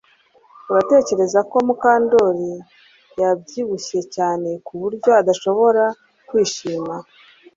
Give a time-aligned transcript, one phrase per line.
[0.69, 2.53] Uratekereza ko Mukandoli
[3.21, 5.83] yabyibushye cyane kuburyo adashobora
[6.27, 6.95] kwishima